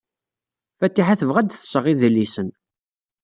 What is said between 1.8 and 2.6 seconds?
idlisen.